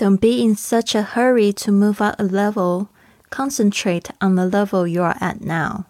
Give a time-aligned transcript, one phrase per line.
[0.00, 2.88] Don't be in such a hurry to move up a level.
[3.30, 5.84] Concentrate on the level you are at now.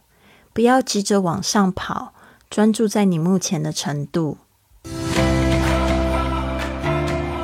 [0.53, 2.13] 不要急着往上跑，
[2.49, 4.39] 专注在你目前的程度。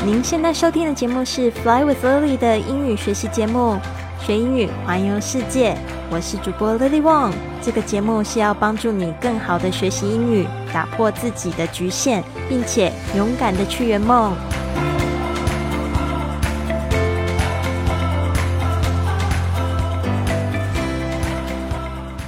[0.04, 3.79] 您现在收听的节目是《Fly with Lily》的英语学习节目，
[4.24, 5.76] 学英语环游世界。
[6.10, 7.33] 我是主播 Lily Wong。
[7.63, 14.35] 这个节目是要帮助你更好的学习英语，打破自己的局限，并且勇敢的去圆梦。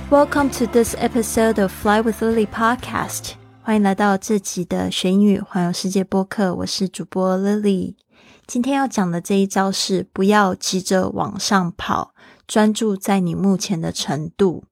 [0.10, 3.34] Welcome to this episode of Fly with Lily podcast。
[3.62, 6.56] 欢迎来到这集的学英语环游世界播客。
[6.56, 7.94] 我是主播 Lily。
[8.48, 12.16] 今天要讲的这一招是不要急着往上跑，
[12.48, 14.64] 专注在你目前的程度。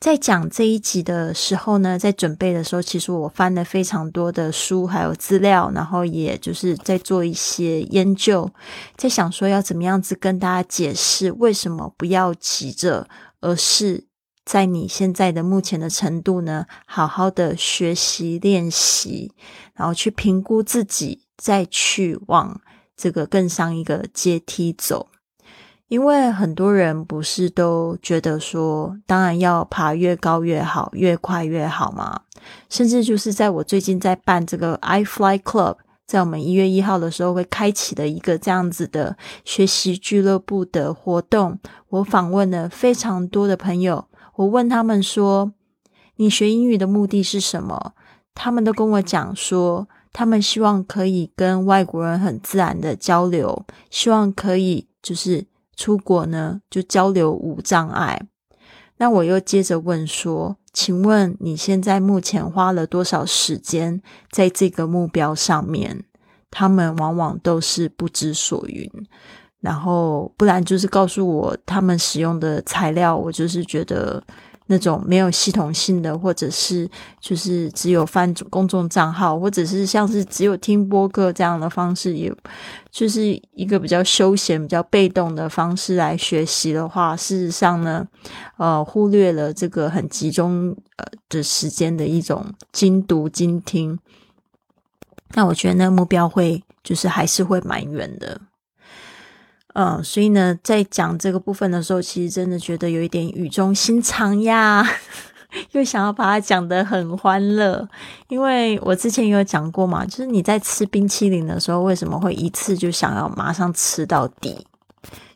[0.00, 8.50] 在讲这一集的时候呢，在准备的时候，其实我翻了非常多的书还有资料，然后也就是在做一些研究，
[8.96, 13.06] 在想说要怎么样子跟大家解释为什么不要急着，
[13.42, 14.06] 而是。
[14.44, 19.32] 在你现在的目前的程度呢，好好的学习练习，
[19.74, 22.60] 然后去评估自己，再去往
[22.96, 25.08] 这个更上一个阶梯走。
[25.88, 32.22] 因为很多人不是都觉得说，当然要爬越高越好，越快越好嘛。
[32.68, 44.06] 甚至就是在我最近在办这个 I Fly Club，在我们一月一号的时候会开启的一个这样子的学习俱乐部的活动，我访问了非常多的朋友。
[44.40, 45.52] 我问他们说
[46.16, 47.92] ：“你学英语的目的是什么？”
[48.34, 55.44] 他们都跟我讲说，他们希望可以跟外国人很自然的交流，希望可以就是
[55.76, 58.28] 出国呢就交流无障碍。
[58.96, 66.04] 那我又接着问说：“请问你现在目前花了多少时间在这个目标上面？”
[66.50, 68.90] 他们往往都是不知所云。
[69.60, 74.22] 然后，不然就是告诉我他们使用的材料，我就是觉得
[74.66, 76.88] 那种没有系统性的，或者是
[77.20, 82.32] 就是只有翻公众账号，或者是像是只有听播客这样的方式，也
[82.90, 88.06] 就是一个比较休闲、比较被动的方式来学习的话，事实上呢，
[88.56, 93.98] 呃，忽略了这个很集中呃的时间的一种精读精听。
[95.34, 98.40] 那我觉得那目标会就是还是会蛮远的。
[99.74, 104.84] 嗯，所以呢，在讲这个部分的时候，其实真的觉得有一点语重心长呀，
[105.72, 107.88] 又想要把它讲得很欢乐。
[108.28, 114.66] 因为我之前有讲过嘛，就是你在吃冰淇淋的时候，为什么会一次就想要马上吃到底？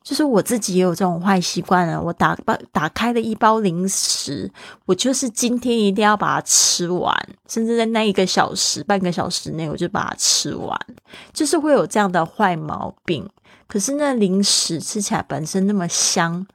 [0.05, 2.01] 就是我自己也有这种坏习惯了。
[2.01, 4.49] 我打包打开了一包零食，
[4.85, 7.17] 我就是今天一定要把它吃完，
[7.49, 10.79] 甚至在那一个小时、半个小时内，我就把它吃完，
[11.33, 13.27] 就是会有这样的坏毛病。
[13.67, 16.47] 可是那零食吃起来本身那么香，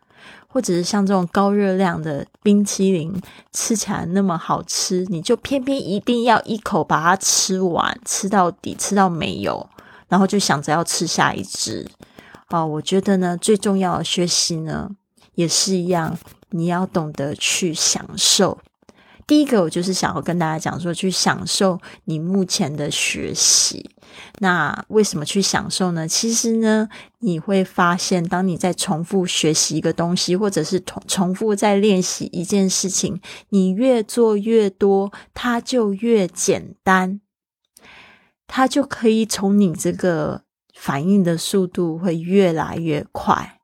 [0.48, 3.20] 或者是像这种高热量的冰淇淋
[3.52, 9.68] 吃起来那么好吃，你就偏偏一定要一口把它吃完，吃到底，吃到没有，
[10.08, 11.90] 然后就想着要吃下一只。
[12.50, 14.90] 哦，我觉得呢，最重要的学习呢，
[15.36, 16.18] 也是一样，
[16.50, 18.60] 你要懂得去享受。
[19.28, 23.92] 第一个，我就是想要跟大家讲说，去享受你目前的学习。
[24.40, 26.08] 那为什么去享受呢？
[26.08, 26.90] 其实呢，
[27.20, 37.22] 你会发现，当你在重复学习一个东西，或者是重重复在练习一件事情，你越做越多，它就越简单，
[38.48, 40.42] 它就可以从你这个
[40.80, 43.60] 反应的速度会越来越快。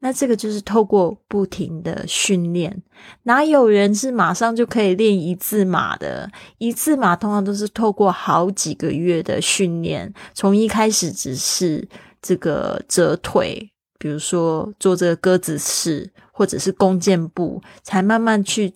[0.00, 2.82] 那这个就是透过不停的训练，
[3.22, 6.30] 哪有人是马上就可以练一字马的？
[6.58, 11.88] 一字马通常都是透过好几个月的训练，从一开始只是
[12.20, 18.72] 这个折腿，比如说做这个鸽子式，或者是弓箭步，才慢慢去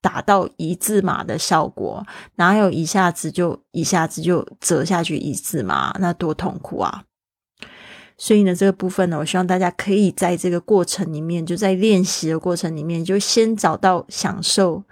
[0.00, 2.02] 达到一字马的效果。
[2.36, 5.94] 哪有一下子就一下子就折下去一字马？
[5.98, 7.04] 那多痛苦啊！
[8.24, 14.84] 所以呢，这个部分呢，我希望大家可以在这个过程里面，就在练习的过程里面，就先找到享受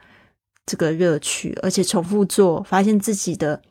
[0.67, 3.63] 这个乐趣，而且重复做，发现自己的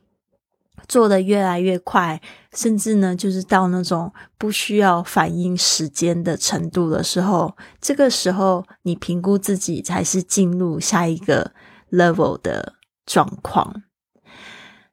[0.88, 2.22] 做的越来越快，
[2.54, 11.52] 甚至呢，就是到那种不需要反应时间的程度的时候，这个时候你评估自己才是进入下一个
[11.92, 12.76] level 的
[13.06, 13.84] 状况。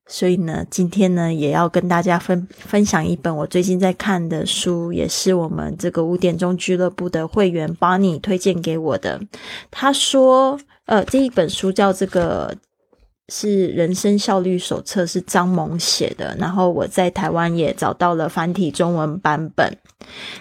[0.08, 9.20] 所以呢，今天呢，也要跟大家分分享一本我最近在看的书，也是我们这个五点钟俱乐部的会员 Bonnie 推荐给我的。
[9.70, 12.56] 他说，呃，这一本书叫这个
[13.28, 16.36] 是人生效率手册，是张萌写的。
[16.38, 19.76] 然后我在台湾也找到了繁体中文版本。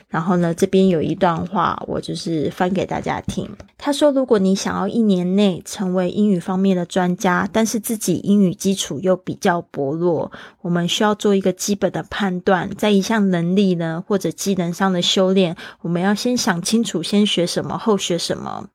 [0.09, 3.49] 然后呢，这边有一段话，我就是翻给大家听。
[3.77, 10.31] 他说：“如果你想要一年内成为英语方面的专家，但是自己英语基础又比较薄弱，
[10.61, 18.67] 我们需要做一个基本的判断，在一项能力呢或者技能上的修炼，我们要先想清楚，先学什么，后学什么。”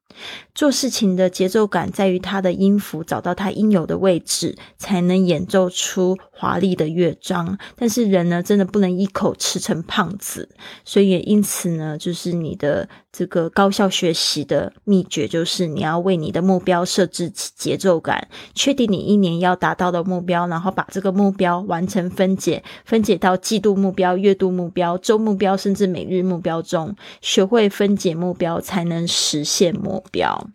[0.55, 7.59] 做事情的节奏感在于它的音符找到它应有的位置，才能演奏出华丽的乐章。
[7.77, 10.49] 但是人呢，真的不能一口吃成胖子，
[10.85, 12.89] 所以也因此呢，就是你的。
[13.13, 30.49] 这个高效学习的秘诀就是你要为你的目标设置节奏感，确定你一年要达到的目标，然后把这个目标完成分解，分解到季度目标、月度目标、周目标，甚至每日目标中，学会分解目标，才能实现目标。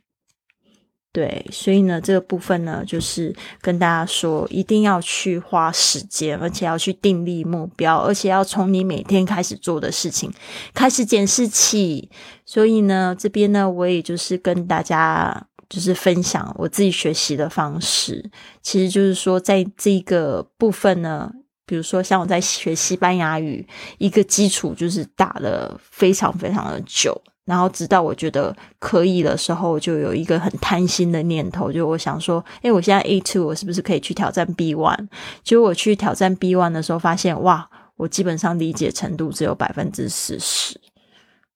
[1.15, 10.29] 对，所以呢，这个部分呢，就是跟大家说，一定要去花时间，而且要去订立目标，而且要从你每天开始做的事情
[10.73, 12.09] 开始检视起。
[12.45, 18.29] 所以呢，这边呢，我也就是跟大家就是分享我自己学习的方式。
[18.61, 21.31] 其实就是说，在这个部分呢，
[21.65, 23.65] 比如说像我在学西班牙语，
[23.99, 27.21] 一个基础就是打了非常非常的久。
[27.45, 35.07] 然后直到我觉得可以的时候，就有一个很贪心的念头，就我想说，哎，我现在 A two，我是不是可以去挑战 B one？
[35.43, 40.79] 结果我去挑战 B one 的时候，发现哇，我基本上理解程度只有百分之四十。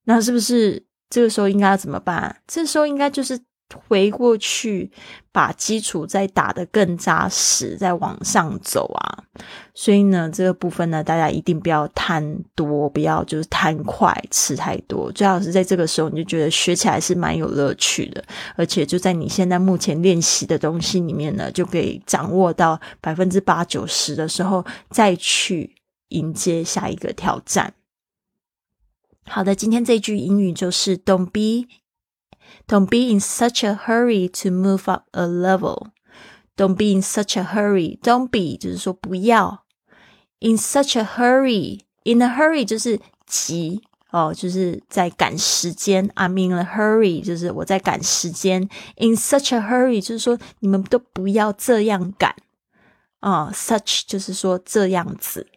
[0.05, 2.41] 那是不是这个时候应该要怎么办？
[2.47, 3.39] 这时候应该就是。
[3.87, 4.91] 回过去，
[5.31, 9.23] 把基础再打得更扎实，再往上走啊！
[9.73, 15.11] 所以呢，这个部分呢，大家一定不要贪多，不要就是贪快吃太多。
[15.11, 18.23] 最好是在这个时候，你就觉得学起来是蛮有乐趣的，
[18.55, 25.75] 而且就在你现在目前练习的东西里面呢，就可以掌握到百分之八九十的时候，再去
[26.09, 27.73] 迎接下一个挑战。
[29.25, 31.67] 好的，今天这句英语就是 “Don't be”。
[32.66, 35.88] Don't be in such a hurry to move up a level.
[36.56, 37.98] Don't be in such a hurry.
[38.00, 39.64] Don't be 就是说不要
[40.40, 41.80] in such a hurry.
[42.04, 46.08] In a hurry 就是急哦，就是在赶时间。
[46.10, 48.68] I'm in a hurry 就是我在赶时间。
[48.96, 52.34] In such a hurry 就是说你们都不要这样赶
[53.20, 53.50] 啊。
[53.52, 55.48] Such 就是说这样子。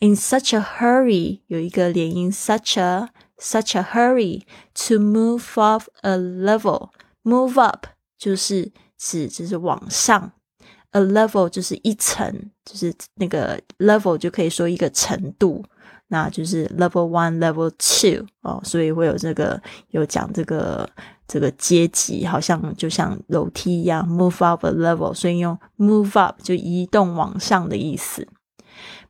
[0.00, 3.10] In such a hurry 有一个连音，such a。
[3.37, 4.43] Such a hurry
[4.73, 6.89] to move up a level.
[7.23, 7.87] Move up
[8.17, 10.31] 就是指就是往上
[10.91, 12.31] ，a level 就是一层，
[12.63, 15.63] 就是那个 level 就可以说一个程度，
[16.07, 20.89] 那就是 level one、level two 哦，所以会有这个有讲这个
[21.27, 28.27] 这个阶级，好像就像楼梯一样，move up a level，所以用 move up 就移动往上的意思。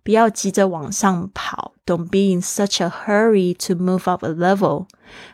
[0.04, 4.86] 不要急着往上跑，Don't be in such a hurry to move up a level.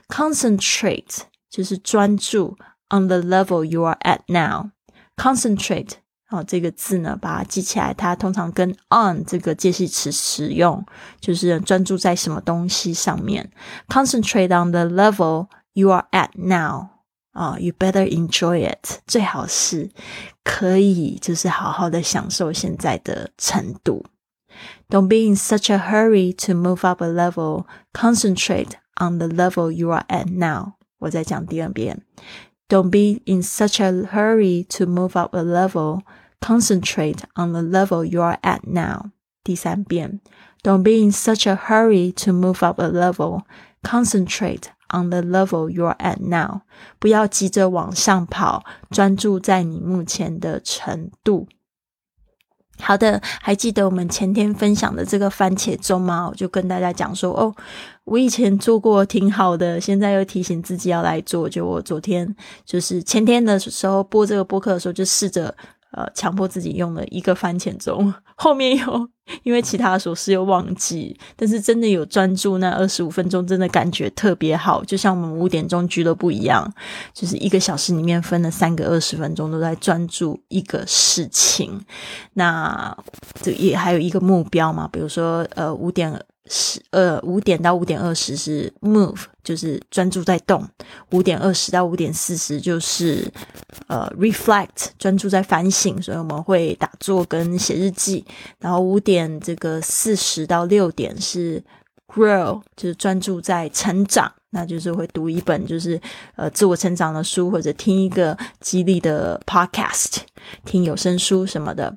[0.08, 2.56] Concentrate 就是专注
[2.90, 4.70] on the level you are at now.
[5.16, 5.92] Concentrate
[6.28, 10.84] 哦，这个字呢，把它记起来，它通常跟 on 这个介系词使用，
[11.20, 13.50] 就是专注在什么东西上面。
[13.88, 16.88] Concentrate on the level you are at now.
[17.30, 19.00] 啊，You better enjoy it.
[19.06, 19.90] 最好是
[20.42, 24.04] 可以就是好好的享受现在的程度。
[24.88, 27.66] don't be in such a hurry to move up a level.
[27.92, 30.74] Concentrate on the level you are at now.
[30.98, 32.02] 我再讲第二遍。
[32.68, 36.02] Don't be in such a hurry to move up a level.
[36.40, 39.10] Concentrate on the level you are at now.
[39.42, 40.20] 第三遍。
[40.62, 43.42] Don't be in such a hurry to move up a level.
[43.82, 46.62] Concentrate on the level you are at now.
[46.98, 51.48] 不要急着往上跑，专注在你目前的程度。
[52.81, 56.27] 好的，还记得我们前天分享的这个番茄钟吗？
[56.29, 57.53] 我就跟大家讲说，哦，
[58.03, 61.47] 我以前做过挺好的，现在又提醒自己要来做。
[61.47, 62.35] 就我昨天
[62.65, 65.55] 就是前天的时候播这个播客的时候，就试着。
[65.91, 69.09] 呃，强迫自己用了一个番茄钟，后面又
[69.43, 76.65] 因为其他琐事又忘记，但是真的有专注那二十五分钟，真的感觉特别好，就像我们五点钟俱乐部一样，
[77.13, 81.81] 就是一个小时里面分了三个二十分钟都在专注一个事情，
[82.33, 82.97] 那
[83.41, 86.21] 这也还有一个目标嘛，比如说呃五点。
[86.45, 90.61] 十呃五点到五点二十是 move，就是专注在动；
[91.11, 93.31] 五点二十到五点四十就是
[93.87, 96.01] 呃 reflect，专注在反省。
[96.01, 98.25] 所以我们会打坐跟写日记。
[98.59, 101.63] 然后五点这个四十到六点是
[102.07, 104.33] grow，就是专注在成长。
[104.51, 105.99] 那就是会读一本就是
[106.35, 110.17] 呃自我成长的书，或者听一个激励的 podcast，
[110.63, 111.93] 听有声书什么的。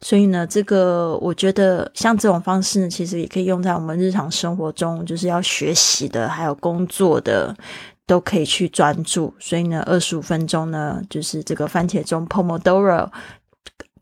[0.00, 7.56] 所以呢，这个我觉得像这种方式呢，其实也可以用在我们日常生活中，就是要学习的，还有工作的。
[8.08, 13.06] 都可以去专注，所以呢，二十五分钟呢，就是这个番茄钟 Pomodoro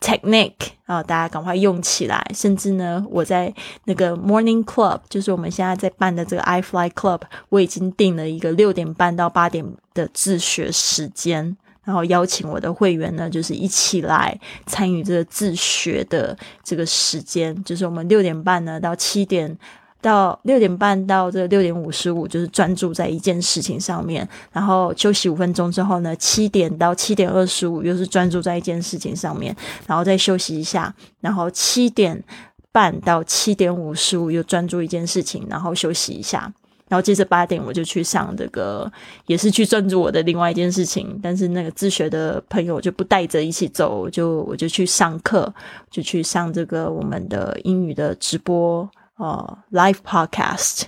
[0.00, 2.24] technique 啊，大家赶快用起来。
[2.34, 3.52] 甚至呢，我在
[3.84, 19.58] 那个 Morning Club，就是我们现在在办的这个 I Fly Club，我已经定了一个六点半到八点的自学时间，然后邀请我的会员呢，就是一起来参与这个自学的这个时间，就是我们六点半呢到七点。
[20.06, 32.22] 到六点半到这六点五十五，就是专注在一件事情上面，然后休息五分钟之后呢，七点到七点二十五又是专注在一件事情上面，然后再休息一下，然后七点
[32.70, 36.52] 半到七点五十五又专注一件事情，然后休息一下，
[36.88, 38.88] 然后接着八点我就去上这个，
[39.26, 45.52] 也是去专注我的另外一件事情，但是那个自学的朋友就不带着一起走，就我就去上课，
[45.90, 48.88] 就去上这个我们的英语的直播。
[49.16, 50.82] 呃，live podcast，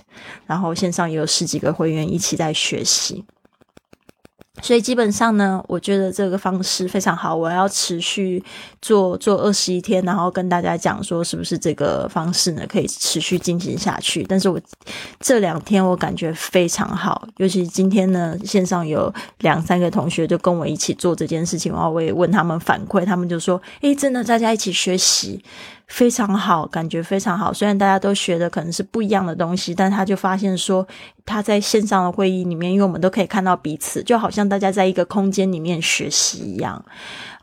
[0.45, 3.25] 然后线上也有十几个会员一起在学习，
[4.61, 7.35] 所以基本上呢，我觉得这个方式非常好。
[7.35, 8.43] 我要持续
[8.81, 14.23] 做做二十一天，然后跟大家讲说，是不是这个方式呢可以持续进行下去？
[14.23, 14.61] 但是我
[15.19, 25.43] 这两天我感觉非常好，尤其今天呢，线上有两三个同学就跟我一起做这件事情，然后我也问他们反馈，他们就说：“诶，真的，大家一起学习。”
[25.89, 27.51] 非常好，感觉非常好。
[27.51, 30.87] 虽然大家都学的可能是不一样的东西，但他就发现说，
[31.25, 36.83] 他在线上的会议里面，因为我们都可以看到彼此，就好像大家在一个空间里面学习一样。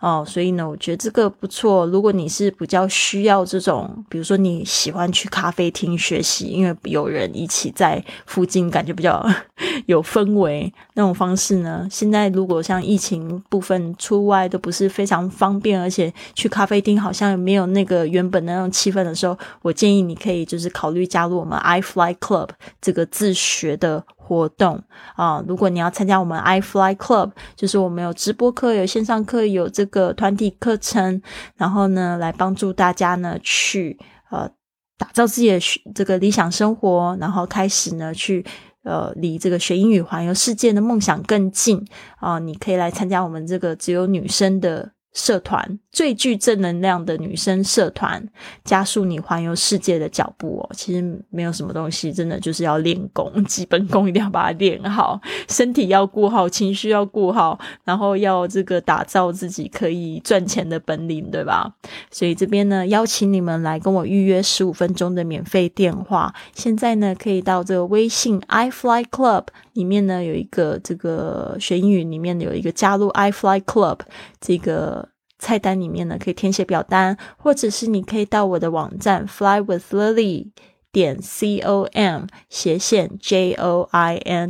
[0.01, 1.87] 哦，所以呢，我觉得这个不错。
[1.87, 9.27] 如果你是比较需要这种，比如说你喜欢去咖啡厅学习，因为有人一起在附近，感觉比较
[9.87, 11.89] 有氛围那种方式呢。
[11.91, 22.51] 现在如果像疫情部分出外都不是非常方便，而且去咖啡厅好像没有那个原本的那种气氛的时候，我建议你可以就是考虑加入我们 i Fly Club
[22.81, 24.05] 这个自学的。
[24.29, 24.83] 活动
[25.15, 25.41] 啊！
[25.47, 31.23] 如果你要参加我们 i Fly Club，就是我们有直播课、有线上课、有这个团体课程，
[31.55, 33.97] 然后呢，来帮助大家呢去
[34.33, 34.51] 呃
[34.99, 35.61] 打造自己的
[35.95, 38.45] 这个理想生活，然后开始呢去
[38.83, 41.87] 呃离这个学英语环游世界的梦想更近
[42.19, 42.41] 啊！
[42.41, 44.91] 你可以来参加我们这个只有女生的。
[45.17, 48.23] 社团最具正能量的女生社团，
[48.67, 50.69] 加速你环游世界的脚步哦。
[50.75, 61.73] 其实没有什么东西，真的就是要练功，基本功一定要把它练好，身体要顾好，情绪要顾好，然后要这个打造自己可以赚钱的本领，对吧？
[62.11, 66.35] 所以这边呢，邀请你们来跟我预约十五分钟的免费电话。
[66.53, 74.01] 现在呢，可以到这个微信 i Fly Club 里面呢，有一个这个学英语里面有一个加入 i Fly Club
[74.39, 75.09] 这个。
[75.39, 80.49] 菜单里面呢，可以填写表单，或者是你可以到我的网站 flywithlily
[80.93, 83.55] 点 com 斜线 join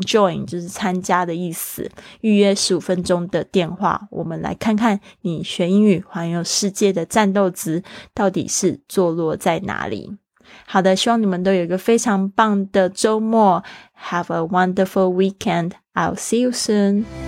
[0.02, 1.90] join 就是参加的意思，
[2.21, 7.83] 预约十五分钟的电话，我们来看看你学英语环游世界的战斗值
[8.14, 10.16] 到底是坐落在哪里。
[10.66, 13.64] 好的，希望你们都有一个非常棒的周末
[14.09, 15.73] ，Have a wonderful weekend.
[15.95, 17.25] I'll see you soon.